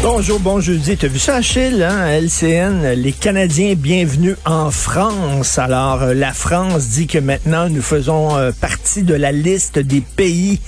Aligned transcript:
Bonjour, 0.00 0.38
bon 0.38 0.60
jeudi. 0.60 0.96
T'as 0.96 1.08
vu 1.08 1.18
ça, 1.18 1.36
Achille, 1.36 1.82
hein? 1.82 2.06
LCN, 2.20 2.92
les 2.94 3.10
Canadiens 3.10 3.74
bienvenus 3.74 4.36
en 4.44 4.70
France. 4.70 5.58
Alors, 5.58 6.02
euh, 6.02 6.14
la 6.14 6.32
France 6.32 6.90
dit 6.90 7.08
que 7.08 7.18
maintenant, 7.18 7.68
nous 7.68 7.82
faisons 7.82 8.36
euh, 8.36 8.52
partie 8.52 9.02
de 9.02 9.14
la 9.14 9.32
liste 9.32 9.80
des 9.80 10.00
pays, 10.00 10.60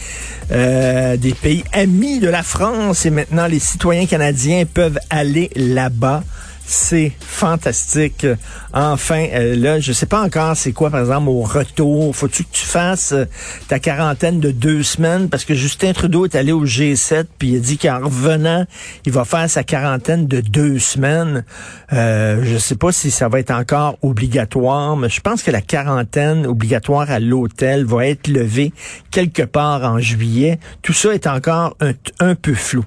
euh, 0.51 1.17
des 1.17 1.33
pays 1.33 1.63
amis 1.73 2.19
de 2.19 2.29
la 2.29 2.43
France 2.43 3.07
et 3.07 3.11
maintenant, 3.11 3.47
les 3.47 3.61
citoyens 3.61 4.07
canadiens 4.07 4.65
peuvent 4.65 4.99
aller 5.11 5.51
là-bas. 5.55 6.25
C'est 6.73 7.11
fantastique. 7.19 8.25
Enfin, 8.73 9.27
euh, 9.33 9.57
là, 9.57 9.81
je 9.81 9.93
sais 9.93 10.07
pas 10.07 10.23
encore 10.23 10.57
c'est 10.57 10.71
quoi, 10.71 10.89
par 10.89 11.01
exemple, 11.01 11.29
au 11.29 11.41
retour. 11.41 12.15
Faut-tu 12.15 12.45
que 12.45 12.53
tu 12.53 12.65
fasses 12.65 13.11
euh, 13.11 13.25
ta 13.67 13.81
quarantaine 13.81 14.39
de 14.39 14.53
deux 14.53 14.85
semaines? 14.85 15.29
Parce 15.29 15.45
que 15.45 15.55
Justin 15.55 15.93
Trudeau 15.93 16.27
est 16.27 16.37
allé 16.37 16.53
au 16.53 16.65
G7, 16.65 17.25
puis 17.39 17.49
il 17.49 17.57
a 17.57 17.59
dit 17.59 17.77
qu'en 17.77 17.99
revenant, 17.99 18.65
il 19.05 19.11
va 19.11 19.25
faire 19.25 19.51
sa 19.51 19.65
quarantaine 19.65 20.29
de 20.29 20.41
deux 20.41 20.79
semaines. 20.79 21.45
Euh, 21.93 22.43
je 22.45 22.57
sais 22.57 22.77
pas 22.77 22.93
si 22.93 23.11
ça 23.11 23.29
va 23.29 23.41
être 23.41 23.51
encore 23.51 23.99
obligatoire, 24.03 24.97
mais 24.97 25.09
je 25.09 25.21
pense 25.21 25.43
que 25.43 25.51
la 25.51 25.63
quarantaine 25.63 26.47
obligatoire 26.47 27.11
à 27.11 27.19
l'hôtel 27.19 27.85
va 27.85 28.07
être 28.07 28.29
levée 28.29 28.73
quelque 29.11 29.43
part 29.43 29.83
en 29.83 29.99
juillet. 29.99 30.61
Tout 30.83 30.93
ça 30.93 31.13
est 31.15 31.27
encore 31.27 31.77
un, 32.21 32.35
peu 32.37 32.55
flou. 32.55 32.85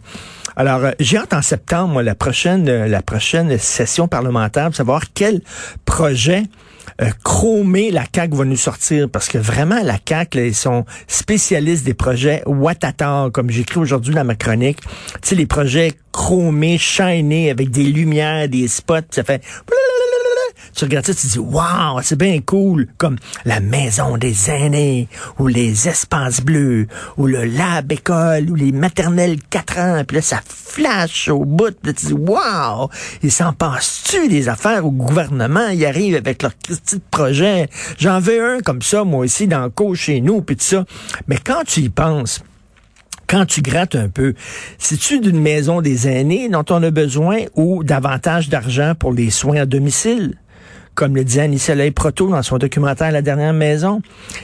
Alors, 0.55 0.85
euh, 0.85 0.91
j'ai 0.99 1.17
hâte 1.17 1.33
en 1.33 1.41
septembre, 1.41 1.93
moi, 1.93 2.03
la 2.03 2.15
prochaine, 2.15 2.85
la 2.85 3.01
prochaine 3.01 3.51
session 3.73 4.07
parlementaire, 4.07 4.69
de 4.69 4.75
savoir 4.75 5.01
quel 5.13 5.41
projet 5.85 6.43
euh, 7.01 7.09
chromé 7.23 7.91
la 7.91 8.03
CAQ 8.13 8.35
va 8.35 8.45
nous 8.45 8.57
sortir. 8.57 9.09
Parce 9.09 9.27
que 9.27 9.37
vraiment 9.37 9.81
la 9.83 9.97
CAQ 10.07 10.37
là, 10.37 10.45
ils 10.45 10.55
sont 10.55 10.85
spécialistes 11.07 11.85
des 11.85 11.93
projets 11.93 12.43
Watata 12.45 13.29
comme 13.33 13.49
j'écris 13.49 13.79
aujourd'hui 13.79 14.13
dans 14.13 14.25
ma 14.25 14.35
chronique. 14.35 14.79
Tu 14.81 15.29
sais 15.29 15.35
les 15.35 15.45
projets 15.45 15.93
chromés 16.11 16.77
shiny 16.77 17.49
avec 17.49 17.71
des 17.71 17.85
lumières 17.85 18.47
des 18.47 18.67
spots 18.67 19.09
ça 19.09 19.23
fait 19.23 19.43
tu 20.75 20.85
regardes 20.85 21.05
ça, 21.05 21.13
tu 21.13 21.27
dis, 21.27 21.39
waouh, 21.39 22.01
c'est 22.01 22.17
bien 22.17 22.39
cool, 22.45 22.87
comme 22.97 23.17
la 23.45 23.59
maison 23.59 24.17
des 24.17 24.49
aînés, 24.49 25.07
ou 25.39 25.47
les 25.47 25.87
espaces 25.87 26.41
bleus, 26.41 26.87
ou 27.17 27.27
le 27.27 27.43
lab 27.43 27.91
école, 27.91 28.49
ou 28.49 28.55
les 28.55 28.71
maternelles 28.71 29.39
4 29.49 29.79
ans, 29.79 30.03
puis 30.07 30.15
là, 30.15 30.21
ça 30.21 30.41
flash 30.45 31.27
au 31.29 31.45
bout, 31.45 31.75
puis 31.81 31.91
là, 31.91 31.93
tu 31.93 32.05
dis, 32.07 32.13
waouh, 32.13 32.89
ils 33.21 33.31
s'en 33.31 33.53
passent-tu 33.53 34.27
des 34.27 34.49
affaires 34.49 34.85
au 34.85 34.91
gouvernement, 34.91 35.67
ils 35.69 35.85
arrivent 35.85 36.15
avec 36.15 36.41
leur 36.41 36.53
petit 36.53 36.99
projet. 37.11 37.69
J'en 37.97 38.19
veux 38.19 38.55
un 38.55 38.59
comme 38.59 38.81
ça, 38.81 39.03
moi 39.03 39.25
aussi, 39.25 39.47
dans 39.47 39.63
le 39.63 39.69
cours 39.69 39.95
chez 39.95 40.21
nous, 40.21 40.41
puis 40.41 40.55
tout 40.55 40.63
ça. 40.63 40.85
Mais 41.27 41.37
quand 41.37 41.63
tu 41.65 41.81
y 41.81 41.89
penses, 41.89 42.41
quand 43.27 43.45
tu 43.45 43.61
grattes 43.61 43.95
un 43.95 44.09
peu, 44.09 44.33
c'est-tu 44.77 45.19
d'une 45.19 45.39
maison 45.39 45.81
des 45.81 46.07
aînés 46.07 46.49
dont 46.49 46.65
on 46.69 46.83
a 46.83 46.91
besoin 46.91 47.39
ou 47.55 47.83
davantage 47.83 48.49
d'argent 48.49 48.93
pour 48.97 49.11
les 49.11 49.29
soins 49.29 49.61
à 49.61 49.65
domicile? 49.65 50.35
Comme 50.95 51.15
le 51.15 51.23
disait 51.23 51.41
Annie 51.41 51.59
Soleil 51.59 51.91
Proto 51.91 52.29
dans 52.29 52.43
son 52.43 52.57
documentaire 52.57 53.11
La 53.11 53.21
dernière 53.21 53.53
maison. 53.53 54.01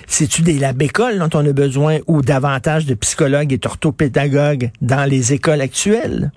C'est-tu 0.07 0.41
des 0.41 0.59
labécoles 0.59 1.19
dont 1.19 1.29
on 1.33 1.45
a 1.45 1.53
besoin 1.53 1.99
ou 2.07 2.21
davantage 2.21 2.85
de 2.85 2.93
psychologues 2.95 3.53
et 3.53 3.59
orthopédagogues 3.65 4.71
dans 4.81 5.09
les 5.09 5.33
écoles 5.33 5.61
actuelles? 5.61 6.31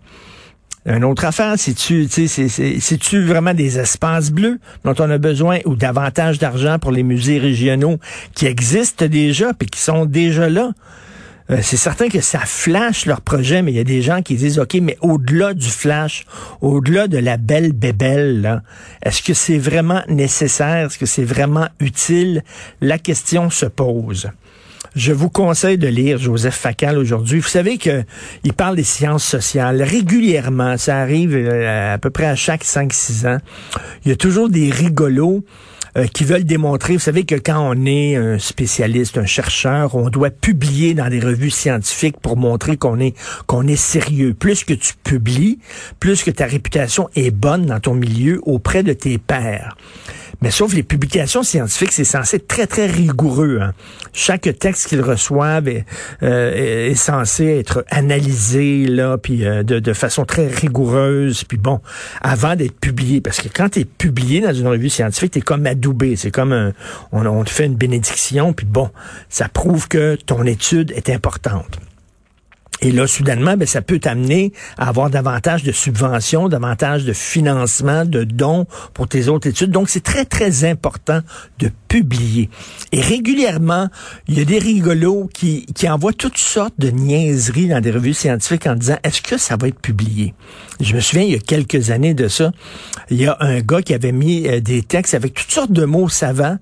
Une 0.85 1.05
autre 1.05 1.25
affaire, 1.25 1.55
c'est-tu, 1.59 2.09
c'est-tu 2.09 3.25
vraiment 3.25 3.55
des 3.55 3.79
espaces 3.79 4.33
bleus 4.33 4.59
dont 4.85 4.95
on 4.99 5.09
a 5.11 5.19
besoin 5.19 5.59
ou 5.65 5.77
davantage 5.77 6.41
d'argent 6.41 6.81
pour 6.81 6.91
les 6.91 7.05
musées 7.05 7.39
régionaux 7.39 7.99
qui 8.35 8.47
existent 8.47 9.07
déjà 9.07 9.55
puis 9.55 9.69
qui 9.69 9.79
sont 9.79 10.07
déjà 10.07 10.49
là? 10.49 10.73
Euh, 11.53 11.59
c'est 11.61 11.77
certain 11.77 12.09
que 12.09 12.21
ça 12.21 12.41
flash 12.41 13.05
leur 13.07 13.21
projet, 13.21 13.63
mais 13.63 13.73
il 13.73 13.77
y 13.77 13.81
a 13.81 13.85
des 13.85 14.01
gens 14.01 14.23
qui 14.23 14.37
disent, 14.37 14.59
OK, 14.59 14.75
mais 14.81 14.97
au-delà 15.03 15.53
du 15.53 15.69
flash, 15.69 16.25
au-delà 16.61 17.09
de 17.09 17.19
la 17.19 17.37
belle 17.37 17.73
bébelle, 17.73 18.63
est-ce 19.03 19.23
que 19.23 19.35
c'est 19.35 19.59
vraiment 19.59 20.03
nécessaire? 20.09 20.87
Est-ce 20.87 20.99
que 20.99 21.07
c'est 21.07 21.25
vraiment 21.25 21.69
utile? 21.79 22.43
La 22.81 22.99
question 22.99 23.51
se 23.51 23.67
pose. 23.67 24.31
Je 24.95 25.13
vous 25.13 25.31
conseille 25.31 25.79
de 25.79 25.89
lire 25.89 26.19
Joseph 26.19 26.55
Facal 26.55 26.99
aujourd'hui. 26.99 27.41
Vous 27.41 27.49
savez 27.49 27.79
que 27.79 28.05
il 28.45 28.53
parle 28.53 28.77
des 28.77 28.85
sciences 28.85 29.25
sociales 29.25 29.83
régulièrement. 29.83 30.77
Ça 30.77 30.99
arrive 30.99 31.35
euh, 31.35 31.95
à 31.95 31.99
peu 31.99 32.11
près 32.11 32.27
à 32.27 32.37
chaque 32.37 32.65
5-6 32.65 33.27
ans. 33.27 33.39
Il 34.05 34.11
y 34.11 34.13
a 34.13 34.17
toujours 34.17 34.51
des 34.51 34.71
rigolos 34.71 35.45
euh, 35.97 36.07
qui 36.07 36.25
veulent 36.25 36.45
démontrer, 36.45 36.95
vous 36.95 37.01
savez 37.01 37.25
que 37.25 37.35
quand 37.35 37.61
on 37.61 37.87
est 37.87 38.17
un 38.17 38.39
spécialiste, 38.39 39.19
un 39.19 39.27
chercheur, 39.27 39.95
on 39.95 40.09
doit 40.09 40.31
publier 40.31 40.95
dans 40.95 41.09
des 41.09 41.21
revues 41.21 41.51
scientifiques 41.51 42.19
pour 42.21 42.37
montrer 42.37 42.77
qu'on 42.77 42.99
est 42.99 43.15
qu'on 43.47 43.67
est 43.67 43.77
sérieux. 43.77 44.35
Plus 44.35 44.65
que 44.65 44.75
tu 44.75 44.95
publies, 45.05 45.59
plus 46.01 46.23
que 46.23 46.31
ta 46.31 46.47
réputation 46.47 47.09
est 47.15 47.31
bonne 47.31 47.67
dans 47.67 47.81
ton 47.81 47.95
milieu 47.95 48.41
auprès 48.45 48.83
de 48.83 48.93
tes 48.93 49.19
pairs. 49.19 49.77
Mais 50.43 50.51
sauf 50.51 50.75
les 50.75 50.83
publications 50.83 51.43
scientifiques, 51.43 51.93
c'est 51.93 52.05
censé 52.05 52.37
être 52.37 52.49
très, 52.49 52.67
très 52.67 52.87
rigoureux. 52.87 53.61
Hein. 53.63 53.73
Chaque 54.13 54.49
texte 54.59 54.89
qu'ils 54.89 55.01
reçoivent 55.01 55.69
est, 55.69 55.85
euh, 56.23 56.91
est, 56.91 56.95
censé 56.97 57.47
être 57.47 57.85
analysé 57.91 58.87
là, 58.87 59.19
puis 59.19 59.47
euh, 59.47 59.63
de, 59.63 59.93
façon 59.93 60.25
très 60.25 60.49
rigoureuse. 60.49 61.45
Puis 61.45 61.59
bon, 61.59 61.81
avant 62.21 62.57
d'être 62.57 62.79
publié, 62.79 63.21
parce 63.21 63.41
que 63.41 63.49
quand 63.49 63.69
tu 63.71 63.85
publié 63.85 64.41
dans 64.41 64.53
une 64.53 64.67
revue 64.67 64.91
scientifique, 64.91 65.33
tu 65.33 65.39
es 65.39 65.43
comme 65.43 65.67
adoubé. 65.67 66.17
C'est 66.17 66.31
comme 66.31 66.53
un, 66.53 66.73
on, 67.13 67.25
on 67.25 67.45
te 67.45 67.51
fait 67.51 67.67
une 67.67 67.77
bénédiction, 67.77 68.53
puis 68.53 68.67
bon, 68.67 68.91
ça 69.29 69.49
prouve 69.49 69.89
que 69.89 70.17
ton 70.17 70.45
étude 70.45 70.91
est 70.93 71.09
importante. 71.11 71.79
Et 72.83 72.91
là, 72.91 73.07
soudainement, 73.07 73.57
ben, 73.57 73.67
ça 73.67 73.81
peut 73.81 74.01
t'amener 74.01 74.53
à 74.77 74.89
avoir 74.89 75.09
davantage 75.09 75.63
de 75.63 75.71
subventions, 75.71 76.49
davantage 76.49 77.05
de 77.05 77.13
financement, 77.13 78.05
de 78.05 78.25
dons 78.25 78.67
pour 78.93 79.09
tes 79.09 79.29
autres 79.29 79.47
études. 79.49 79.71
Donc, 79.71 79.89
c'est 79.89 80.03
très, 80.03 80.25
très 80.25 80.65
important 80.69 81.21
de 81.61 81.71
publier. 81.87 82.51
Et 82.91 83.01
régulièrement, 83.01 83.89
il 84.27 84.37
y 84.37 84.43
a 84.43 84.45
des 84.45 84.59
rigolos 84.59 85.31
qui, 85.33 85.65
qui 85.67 85.89
envoient 85.89 86.13
toutes 86.13 86.39
sortes 86.39 86.75
de 86.79 86.89
niaiseries 86.89 87.69
dans 87.69 87.81
des 87.81 87.93
revues 87.93 88.15
scientifiques 88.15 88.67
en 88.67 88.75
disant, 88.75 88.97
est-ce 89.05 89.23
que 89.23 89.39
ça 89.39 89.57
va 89.57 89.69
être 89.69 89.81
publié? 89.81 90.35
Je 90.81 90.95
me 90.97 91.01
souviens, 91.01 91.23
il 91.23 91.33
y 91.33 91.37
a 91.37 91.39
quelques 91.39 91.91
années 91.91 92.15
de 92.15 92.27
ça, 92.27 92.51
il 93.11 93.19
y 93.19 93.27
a 93.27 93.37
un 93.39 93.61
gars 93.61 93.83
qui 93.83 93.95
avait 93.95 94.13
mis 94.13 94.49
euh, 94.49 94.61
des 94.61 94.83
textes 94.83 95.15
avec 95.15 95.35
toutes 95.35 95.53
sortes 95.53 95.73
de 95.73 95.85
mots 95.85 96.09
savants 96.09 96.59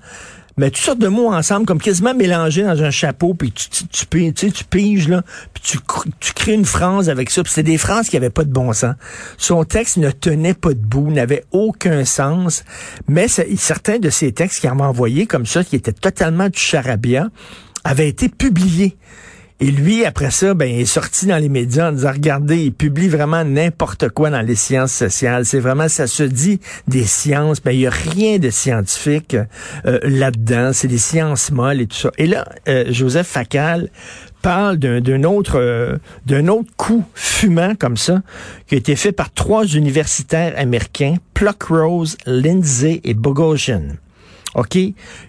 mais 0.61 0.71
toutes 0.71 0.85
sortes 0.85 0.99
de 0.99 1.09
mots 1.09 1.33
ensemble, 1.33 1.65
comme 1.65 1.81
quasiment 1.81 2.15
mélangés 2.15 2.63
dans 2.63 2.83
un 2.83 2.91
chapeau, 2.91 3.33
puis 3.33 3.51
tu, 3.51 3.71
tu, 3.71 4.07
tu, 4.07 4.53
tu, 4.53 4.65
piges, 4.65 5.09
là, 5.09 5.23
puis 5.55 5.63
tu, 5.63 5.79
tu 6.21 6.35
crées 6.35 6.53
une 6.53 6.67
phrase 6.67 7.09
avec 7.09 7.31
ça, 7.31 7.43
puis 7.43 7.51
c'est 7.51 7.63
des 7.63 7.79
phrases 7.79 8.11
qui 8.11 8.19
avaient 8.19 8.29
pas 8.29 8.45
de 8.45 8.53
bon 8.53 8.75
sens. 8.75 8.95
Son 9.39 9.65
texte 9.65 9.97
ne 9.97 10.11
tenait 10.11 10.53
pas 10.53 10.75
debout, 10.75 11.11
n'avait 11.11 11.45
aucun 11.51 12.05
sens, 12.05 12.63
mais 13.09 13.27
certains 13.27 13.99
de 13.99 14.11
ces 14.11 14.33
textes 14.33 14.61
qu'il 14.61 14.71
m'a 14.75 14.87
envoyés 14.87 15.27
comme 15.27 15.47
ça, 15.47 15.65
qui 15.65 15.77
étaient 15.77 15.95
totalement 15.95 16.51
du 16.51 16.59
charabia, 16.59 17.29
avaient 17.83 18.11
été 18.11 18.29
publiés. 18.29 18.99
Et 19.63 19.71
lui, 19.71 20.07
après 20.07 20.31
ça, 20.31 20.55
ben, 20.55 20.71
il 20.71 20.81
est 20.81 20.87
sorti 20.87 21.27
dans 21.27 21.37
les 21.37 21.51
médias 21.51 21.91
en 21.91 21.93
disant, 21.93 22.13
regardez, 22.13 22.65
il 22.65 22.73
publie 22.73 23.09
vraiment 23.09 23.45
n'importe 23.45 24.09
quoi 24.09 24.31
dans 24.31 24.41
les 24.41 24.55
sciences 24.55 24.93
sociales. 24.93 25.45
C'est 25.45 25.61
vraiment, 25.61 25.87
ça 25.89 26.07
se 26.07 26.23
dit 26.23 26.61
des 26.89 27.05
sciences, 27.05 27.61
ben, 27.61 27.73
il 27.73 27.81
y 27.81 27.87
a 27.87 27.91
rien 27.91 28.39
de 28.39 28.49
scientifique 28.49 29.37
euh, 29.85 29.99
là-dedans. 30.03 30.73
C'est 30.73 30.89
des 30.89 30.97
sciences 30.97 31.51
molles 31.51 31.83
et 31.83 31.87
tout 31.87 31.97
ça. 31.97 32.11
Et 32.17 32.27
là, 32.27 32.49
euh, 32.69 32.87
Joseph 32.89 33.27
Facal 33.27 33.91
parle 34.41 34.79
d'un 34.79 35.25
autre 35.25 35.59
euh, 35.61 35.99
d'un 36.25 36.49
autre 36.49 36.71
coup 36.79 37.05
fumant 37.15 37.75
comme 37.75 37.99
ça 37.99 38.23
qui 38.67 38.77
a 38.77 38.79
été 38.79 38.97
fait 38.97 39.13
par 39.13 39.31
trois 39.31 39.67
universitaires 39.67 40.55
américains, 40.57 41.17
Pluckrose, 41.35 42.17
Lindsay 42.25 43.03
et 43.05 43.13
Bogosian. 43.13 43.83
OK? 44.55 44.77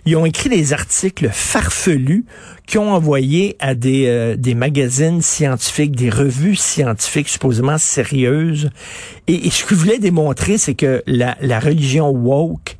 Ils 0.05 0.15
ont 0.15 0.25
écrit 0.25 0.49
des 0.49 0.73
articles 0.73 1.29
farfelus 1.31 2.25
qui 2.65 2.77
ont 2.77 2.93
envoyé 2.93 3.55
à 3.59 3.75
des, 3.75 4.07
euh, 4.07 4.35
des 4.35 4.55
magazines 4.55 5.21
scientifiques, 5.21 5.95
des 5.95 6.09
revues 6.09 6.55
scientifiques 6.55 7.29
supposément 7.29 7.77
sérieuses. 7.77 8.69
Et, 9.27 9.49
ce 9.49 9.63
que 9.63 9.75
je 9.75 9.99
démontrer, 9.99 10.57
c'est 10.57 10.75
que 10.75 11.03
la, 11.05 11.37
la 11.41 11.59
religion 11.59 12.09
woke 12.09 12.77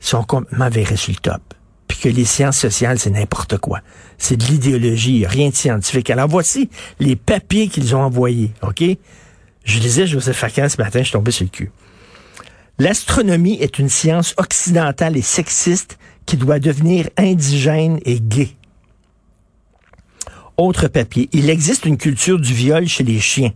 sont 0.00 0.24
complètement 0.24 0.68
virées 0.68 0.96
sur 0.96 1.12
le 1.12 1.18
top. 1.18 1.42
Puis 1.86 1.98
que 1.98 2.08
les 2.08 2.24
sciences 2.24 2.58
sociales, 2.58 2.98
c'est 2.98 3.10
n'importe 3.10 3.58
quoi. 3.58 3.80
C'est 4.18 4.36
de 4.36 4.44
l'idéologie, 4.44 5.26
rien 5.26 5.50
de 5.50 5.54
scientifique. 5.54 6.10
Alors 6.10 6.28
voici 6.28 6.68
les 7.00 7.16
papiers 7.16 7.68
qu'ils 7.68 7.94
ont 7.94 8.02
envoyés. 8.02 8.50
OK? 8.62 8.82
Je 9.64 9.78
lisais 9.80 10.06
Joseph 10.06 10.36
Facal 10.36 10.70
ce 10.70 10.80
matin, 10.80 11.00
je 11.00 11.04
suis 11.04 11.12
tombé 11.12 11.30
sur 11.30 11.44
le 11.44 11.50
cul. 11.50 11.70
L'astronomie 12.80 13.58
est 13.60 13.80
une 13.80 13.88
science 13.88 14.34
occidentale 14.36 15.16
et 15.16 15.22
sexiste 15.22 15.98
qui 16.26 16.36
doit 16.36 16.60
devenir 16.60 17.08
indigène 17.16 17.98
et 18.04 18.20
gay. 18.20 18.50
Autre 20.56 20.86
papier. 20.86 21.28
Il 21.32 21.50
existe 21.50 21.86
une 21.86 21.96
culture 21.96 22.38
du 22.38 22.54
viol 22.54 22.86
chez 22.86 23.02
les 23.02 23.18
chiens. 23.18 23.52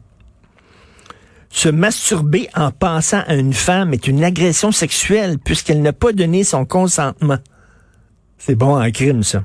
Se 1.51 1.69
masturber 1.69 2.49
en 2.57 2.73
pensant 2.73 3.23
à 3.27 3.35
une 3.35 3.53
femme 3.53 3.93
est 3.93 4.09
une 4.09 4.25
agression 4.25 4.73
sexuelle 4.73 5.39
puisqu'elle 5.39 5.83
n'a 5.83 5.93
pas 5.93 6.13
donné 6.13 6.43
son 6.43 6.65
consentement. 6.65 7.39
C'est 8.39 8.57
bon 8.57 8.83
en 8.83 8.91
crime, 8.91 9.23
ça. 9.23 9.45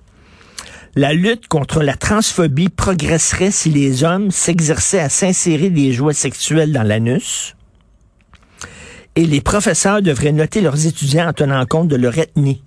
La 0.95 1.13
lutte 1.13 1.47
contre 1.47 1.83
la 1.83 1.95
transphobie 1.95 2.69
progresserait 2.69 3.51
si 3.51 3.69
les 3.69 4.03
hommes 4.03 4.31
s'exerçaient 4.31 5.01
à 5.01 5.09
s'insérer 5.09 5.69
des 5.69 5.93
joies 5.93 6.13
sexuelles 6.13 6.71
dans 6.71 6.81
l'anus 6.81 7.56
et 9.17 9.25
les 9.25 9.41
professeurs 9.41 10.03
devraient 10.03 10.31
noter 10.31 10.61
leurs 10.61 10.85
étudiants 10.85 11.29
en 11.29 11.33
tenant 11.33 11.65
compte 11.65 11.87
de 11.87 11.95
leur 11.95 12.15
ethnie. 12.19 12.61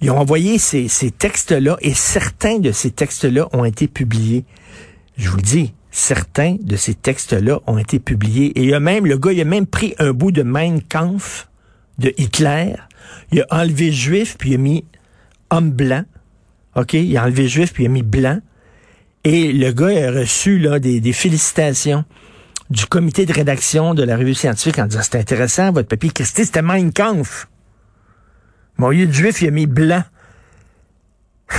Ils 0.00 0.10
ont 0.10 0.16
envoyé 0.16 0.56
ces, 0.56 0.88
textes-là 1.10 1.76
et 1.82 1.92
certains 1.92 2.58
de 2.58 2.72
ces 2.72 2.90
textes-là 2.90 3.46
ont 3.52 3.66
été 3.66 3.86
publiés. 3.86 4.46
Je 5.18 5.28
vous 5.28 5.36
le 5.36 5.42
dis, 5.42 5.74
certains 5.90 6.56
de 6.58 6.76
ces 6.76 6.94
textes-là 6.94 7.60
ont 7.66 7.76
été 7.76 7.98
publiés. 7.98 8.58
Et 8.58 8.64
il 8.64 8.74
a 8.74 8.80
même, 8.80 9.04
le 9.04 9.18
gars, 9.18 9.32
il 9.32 9.40
a 9.42 9.44
même 9.44 9.66
pris 9.66 9.94
un 9.98 10.14
bout 10.14 10.32
de 10.32 10.42
Mein 10.42 10.80
Kampf 10.80 11.50
de 11.98 12.14
Hitler. 12.16 12.72
Il 13.30 13.42
a 13.42 13.46
enlevé 13.50 13.92
juif, 13.92 14.36
puis 14.38 14.52
il 14.52 14.54
a 14.54 14.58
mis 14.58 14.86
homme 15.50 15.72
blanc. 15.72 16.04
OK? 16.74 16.94
Il 16.94 17.14
a 17.18 17.24
enlevé 17.24 17.48
juif, 17.48 17.74
puis 17.74 17.84
il 17.84 17.88
a 17.88 17.90
mis 17.90 18.02
blanc. 18.02 18.40
Et 19.24 19.52
le 19.52 19.72
gars 19.72 20.08
a 20.08 20.10
reçu 20.20 20.58
là, 20.58 20.78
des, 20.78 21.00
des 21.00 21.12
félicitations 21.12 22.06
du 22.70 22.86
comité 22.86 23.26
de 23.26 23.32
rédaction 23.32 23.94
de 23.94 24.02
la 24.04 24.16
revue 24.16 24.34
scientifique 24.34 24.78
en 24.78 24.86
disant 24.86 25.02
c'est 25.02 25.18
intéressant, 25.18 25.72
votre 25.72 25.88
papier. 25.88 26.10
Christy, 26.10 26.44
c'était 26.44 26.62
Mein 26.62 26.92
Kampf. 26.92 27.48
Mon 28.76 28.90
lieu 28.90 29.06
de 29.06 29.12
juif, 29.12 29.42
il 29.42 29.48
a 29.48 29.50
mis 29.50 29.66
blanc. 29.66 30.04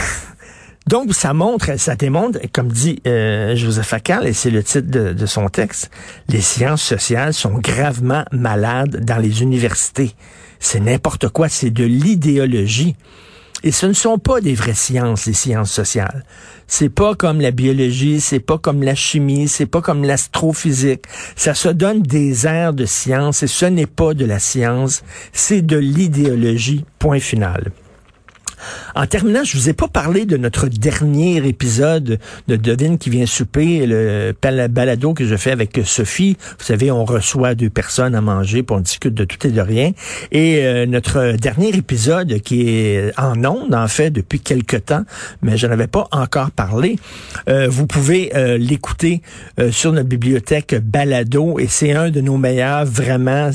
Donc, 0.87 1.13
ça 1.13 1.33
montre, 1.33 1.77
ça 1.77 1.95
démontre, 1.95 2.39
comme 2.51 2.69
dit 2.69 3.01
euh, 3.05 3.55
Joseph 3.55 3.85
Facal, 3.87 4.25
et 4.25 4.33
c'est 4.33 4.49
le 4.49 4.63
titre 4.63 4.89
de, 4.89 5.13
de, 5.13 5.25
son 5.25 5.47
texte, 5.47 5.91
les 6.27 6.41
sciences 6.41 6.81
sociales 6.81 7.33
sont 7.33 7.53
gravement 7.59 8.25
malades 8.31 9.05
dans 9.05 9.17
les 9.17 9.43
universités. 9.43 10.15
C'est 10.59 10.79
n'importe 10.79 11.29
quoi, 11.29 11.49
c'est 11.49 11.69
de 11.69 11.83
l'idéologie. 11.83 12.95
Et 13.63 13.71
ce 13.71 13.85
ne 13.85 13.93
sont 13.93 14.17
pas 14.17 14.41
des 14.41 14.55
vraies 14.55 14.73
sciences, 14.73 15.25
les 15.25 15.33
sciences 15.33 15.71
sociales. 15.71 16.25
C'est 16.67 16.89
pas 16.89 17.15
comme 17.15 17.41
la 17.41 17.51
biologie, 17.51 18.21
c'est 18.21 18.39
pas 18.39 18.57
comme 18.57 18.81
la 18.81 18.95
chimie, 18.95 19.47
c'est 19.47 19.65
pas 19.65 19.81
comme 19.81 20.03
l'astrophysique. 20.03 21.03
Ça 21.35 21.53
se 21.53 21.69
donne 21.69 22.01
des 22.01 22.47
airs 22.47 22.73
de 22.73 22.85
science 22.85 23.43
et 23.43 23.47
ce 23.47 23.65
n'est 23.65 23.85
pas 23.85 24.13
de 24.13 24.25
la 24.25 24.39
science, 24.39 25.03
c'est 25.33 25.61
de 25.61 25.77
l'idéologie. 25.77 26.85
Point 26.97 27.19
final. 27.19 27.71
En 28.95 29.05
terminant, 29.05 29.43
je 29.43 29.57
vous 29.57 29.69
ai 29.69 29.73
pas 29.73 29.87
parlé 29.87 30.25
de 30.25 30.37
notre 30.37 30.67
dernier 30.67 31.37
épisode 31.47 32.19
de 32.47 32.55
Devine 32.55 32.97
qui 32.97 33.09
vient 33.09 33.25
souper, 33.25 33.85
le 33.85 34.33
balado 34.67 35.13
que 35.13 35.25
je 35.25 35.35
fais 35.35 35.51
avec 35.51 35.79
Sophie. 35.85 36.37
Vous 36.59 36.65
savez, 36.65 36.91
on 36.91 37.05
reçoit 37.05 37.55
deux 37.55 37.69
personnes 37.69 38.15
à 38.15 38.21
manger, 38.21 38.63
pour 38.63 38.77
on 38.77 38.81
discute 38.81 39.13
de 39.13 39.25
tout 39.25 39.45
et 39.45 39.51
de 39.51 39.61
rien. 39.61 39.91
Et 40.31 40.65
euh, 40.65 40.85
notre 40.85 41.33
dernier 41.33 41.69
épisode, 41.69 42.39
qui 42.39 42.69
est 42.69 43.11
en 43.17 43.43
ondes, 43.45 43.73
en 43.73 43.87
fait, 43.87 44.09
depuis 44.09 44.39
quelque 44.39 44.77
temps, 44.77 45.03
mais 45.41 45.57
je 45.57 45.67
n'avais 45.67 45.87
pas 45.87 46.07
encore 46.11 46.51
parlé, 46.51 46.97
euh, 47.49 47.67
vous 47.69 47.87
pouvez 47.87 48.31
euh, 48.35 48.57
l'écouter 48.57 49.21
sur 49.71 49.91
notre 49.91 50.07
bibliothèque 50.07 50.75
balado, 50.75 51.59
et 51.59 51.67
c'est 51.67 51.93
un 51.93 52.09
de 52.09 52.21
nos 52.21 52.37
meilleurs, 52.37 52.85
vraiment. 52.85 53.51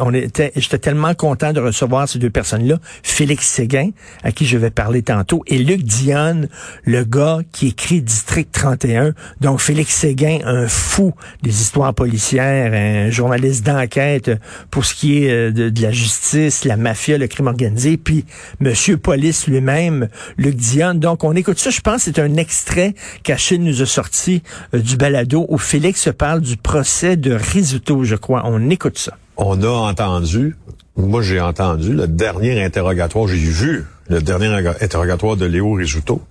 on 0.00 0.14
était, 0.14 0.52
j'étais 0.56 0.78
tellement 0.78 1.14
content 1.14 1.52
de 1.52 1.60
recevoir 1.60 2.08
ces 2.08 2.18
deux 2.18 2.30
personnes-là. 2.30 2.78
Félix 3.02 3.46
Séguin, 3.46 3.90
à 4.28 4.32
qui 4.32 4.44
je 4.44 4.58
vais 4.58 4.70
parler 4.70 5.00
tantôt, 5.00 5.42
et 5.46 5.56
Luc 5.56 5.82
Dionne, 5.84 6.48
le 6.84 7.02
gars 7.02 7.38
qui 7.50 7.68
écrit 7.68 8.02
District 8.02 8.52
31. 8.52 9.14
Donc, 9.40 9.58
Félix 9.58 9.94
Séguin, 9.94 10.40
un 10.44 10.68
fou 10.68 11.14
des 11.42 11.62
histoires 11.62 11.94
policières, 11.94 12.74
un 12.74 13.10
journaliste 13.10 13.64
d'enquête 13.64 14.30
pour 14.70 14.84
ce 14.84 14.94
qui 14.94 15.24
est 15.24 15.30
euh, 15.30 15.50
de, 15.50 15.82
la 15.82 15.92
justice, 15.92 16.66
la 16.66 16.76
mafia, 16.76 17.16
le 17.16 17.26
crime 17.26 17.46
organisé, 17.46 17.96
puis 17.96 18.26
Monsieur 18.60 18.98
Police 18.98 19.46
lui-même, 19.46 20.10
Luc 20.36 20.56
Dionne. 20.56 21.00
Donc, 21.00 21.24
on 21.24 21.34
écoute 21.34 21.58
ça. 21.58 21.70
Je 21.70 21.80
pense 21.80 22.02
c'est 22.02 22.18
un 22.18 22.36
extrait 22.36 22.94
qu'Achille 23.22 23.60
nous 23.60 23.80
a 23.80 23.86
sorti 23.86 24.42
euh, 24.74 24.80
du 24.80 24.98
balado 24.98 25.46
où 25.48 25.56
Félix 25.56 26.10
parle 26.18 26.42
du 26.42 26.58
procès 26.58 27.16
de 27.16 27.32
Risuto, 27.32 28.04
je 28.04 28.16
crois. 28.16 28.42
On 28.44 28.68
écoute 28.68 28.98
ça. 28.98 29.16
On 29.38 29.62
a 29.62 29.70
entendu, 29.70 30.54
moi 30.96 31.22
j'ai 31.22 31.40
entendu 31.40 31.94
le 31.94 32.06
dernier 32.06 32.62
interrogatoire, 32.62 33.26
j'ai 33.26 33.36
vu 33.36 33.86
le 34.08 34.20
dernier 34.20 34.48
interrogatoire 34.80 35.36
de 35.36 35.46
Léo 35.46 35.72
Rizzuto, 35.74 36.22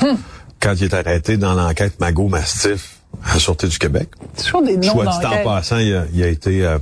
hmm. 0.00 0.14
quand 0.60 0.74
il 0.74 0.84
est 0.84 0.94
arrêté 0.94 1.36
dans 1.36 1.54
l'enquête 1.54 1.98
Mago 2.00 2.28
Mastif 2.28 2.98
à 3.24 3.34
la 3.34 3.40
Sûreté 3.40 3.68
du 3.68 3.78
Québec. 3.78 4.08
Soit 4.36 4.62
des 4.62 4.76
noms 4.76 4.92
Soit 4.92 5.06
dit 5.06 5.26
en 5.26 5.44
passant, 5.44 5.78
il 5.78 5.94
a, 5.94 6.04
il 6.12 6.22
a 6.22 6.28
été... 6.28 6.64
Euh, 6.64 6.78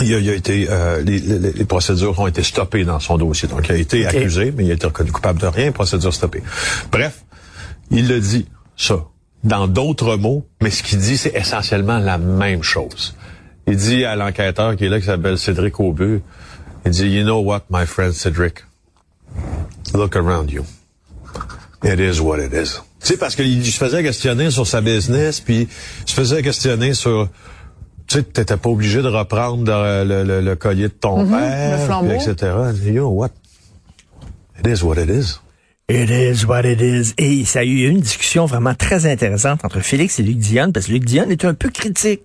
il 0.00 0.14
a, 0.14 0.18
il 0.18 0.30
a 0.30 0.34
été, 0.34 0.68
euh, 0.70 1.02
les, 1.02 1.18
les, 1.18 1.52
les, 1.52 1.64
procédures 1.66 2.18
ont 2.18 2.26
été 2.26 2.42
stoppées 2.42 2.84
dans 2.84 2.98
son 2.98 3.18
dossier. 3.18 3.46
Donc, 3.46 3.68
il 3.68 3.72
a 3.72 3.76
été 3.76 4.06
accusé, 4.06 4.50
mais 4.56 4.64
il 4.64 4.70
a 4.70 4.74
été 4.74 4.86
reconnu 4.86 5.12
coupable 5.12 5.38
de 5.38 5.46
rien, 5.46 5.70
procédure 5.70 6.14
stoppée. 6.14 6.42
Bref, 6.90 7.22
il 7.90 8.08
le 8.08 8.18
dit, 8.18 8.46
ça, 8.74 9.04
dans 9.44 9.68
d'autres 9.68 10.16
mots, 10.16 10.46
mais 10.62 10.70
ce 10.70 10.82
qu'il 10.82 10.98
dit, 10.98 11.18
c'est 11.18 11.34
essentiellement 11.36 11.98
la 11.98 12.16
même 12.16 12.62
chose. 12.62 13.14
Il 13.66 13.76
dit 13.76 14.06
à 14.06 14.16
l'enquêteur 14.16 14.76
qui 14.76 14.86
est 14.86 14.88
là, 14.88 14.98
qui 14.98 15.06
s'appelle 15.06 15.36
Cédric 15.36 15.78
Aubu, 15.78 16.22
il 16.86 16.90
dit, 16.90 17.08
You 17.08 17.24
know 17.24 17.40
what, 17.40 17.64
my 17.70 17.86
friend 17.86 18.12
Cédric? 18.12 18.64
Look 19.94 20.16
around 20.16 20.50
you. 20.50 20.64
It 21.84 21.98
is 21.98 22.20
what 22.20 22.38
it 22.38 22.52
is. 22.52 22.80
Tu 23.00 23.08
sais, 23.08 23.16
parce 23.16 23.34
qu'il 23.34 23.64
se 23.66 23.78
faisait 23.78 24.02
questionner 24.02 24.50
sur 24.50 24.66
sa 24.66 24.80
business, 24.80 25.40
puis 25.40 25.68
il 26.02 26.08
se 26.08 26.14
faisait 26.14 26.42
questionner 26.42 26.94
sur... 26.94 27.28
Tu 28.06 28.18
sais, 28.18 28.22
t'étais 28.22 28.56
pas 28.56 28.70
obligé 28.70 29.02
de 29.02 29.08
reprendre 29.08 29.64
le, 30.04 30.40
le, 30.40 30.56
collier 30.56 30.88
de 30.88 30.92
ton 30.92 31.24
mm-hmm. 31.24 31.30
père, 31.30 31.78
le 31.78 31.84
flambeau. 31.84 32.10
etc. 32.10 32.52
Know 32.90 33.08
what? 33.08 33.30
It 34.58 34.66
is 34.66 34.84
what 34.84 34.98
it 34.98 35.08
is. 35.08 35.40
It 35.88 36.10
is 36.10 36.46
what 36.46 36.62
it 36.64 36.80
is. 36.80 37.12
Et 37.18 37.44
ça 37.44 37.60
a 37.60 37.64
eu 37.64 37.88
une 37.88 38.00
discussion 38.00 38.46
vraiment 38.46 38.74
très 38.74 39.04
intéressante 39.04 39.64
entre 39.64 39.80
Félix 39.80 40.20
et 40.20 40.22
Luc 40.22 40.38
Dionne, 40.38 40.72
parce 40.72 40.86
que 40.86 40.92
Luc 40.92 41.04
Dionne 41.04 41.30
est 41.30 41.44
un 41.44 41.54
peu 41.54 41.70
critique 41.70 42.22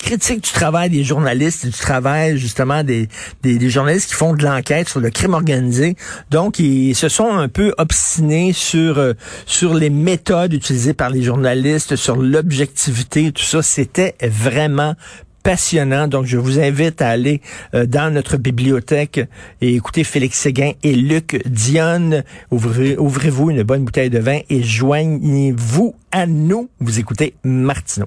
critique 0.00 0.42
du 0.44 0.50
travail 0.50 0.90
des 0.90 1.04
journalistes, 1.04 1.66
du 1.66 1.72
travail 1.72 2.38
justement 2.38 2.82
des, 2.82 3.08
des, 3.42 3.70
journalistes 3.70 4.08
qui 4.08 4.14
font 4.14 4.34
de 4.34 4.42
l'enquête 4.42 4.88
sur 4.88 4.98
le 4.98 5.10
crime 5.10 5.34
organisé. 5.34 5.96
Donc, 6.30 6.58
ils 6.58 6.94
se 6.94 7.08
sont 7.08 7.30
un 7.30 7.48
peu 7.48 7.74
obstinés 7.78 8.52
sur 8.52 8.98
euh, 8.98 9.12
sur 9.46 9.74
les 9.74 9.90
méthodes 9.90 10.54
utilisées 10.54 10.94
par 10.94 11.10
les 11.10 11.22
journalistes, 11.22 11.96
sur 11.96 12.16
l'objectivité, 12.16 13.30
tout 13.32 13.44
ça. 13.44 13.62
C'était 13.62 14.14
vraiment 14.22 14.94
passionnant. 15.42 16.08
Donc, 16.08 16.26
je 16.26 16.36
vous 16.36 16.60
invite 16.60 17.02
à 17.02 17.08
aller 17.08 17.40
euh, 17.74 17.86
dans 17.86 18.12
notre 18.12 18.36
bibliothèque 18.36 19.20
et 19.60 19.74
écouter 19.74 20.04
Félix 20.04 20.38
Séguin 20.38 20.72
et 20.82 20.94
Luc 20.94 21.42
Dionne. 21.46 22.24
Ouvrez, 22.50 22.96
ouvrez-vous 22.98 23.50
une 23.50 23.62
bonne 23.62 23.84
bouteille 23.84 24.10
de 24.10 24.18
vin 24.18 24.40
et 24.48 24.62
joignez-vous 24.62 25.94
à 26.12 26.26
nous. 26.26 26.68
Vous 26.80 26.98
écoutez 26.98 27.34
Martineau. 27.44 28.06